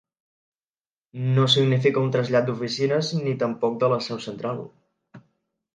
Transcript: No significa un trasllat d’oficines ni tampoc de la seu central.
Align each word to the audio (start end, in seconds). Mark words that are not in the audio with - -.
No 1.35 1.43
significa 1.57 2.03
un 2.07 2.09
trasllat 2.17 2.49
d’oficines 2.49 3.13
ni 3.21 3.35
tampoc 3.45 3.79
de 3.85 3.95
la 3.95 4.05
seu 4.09 4.25
central. 4.29 4.69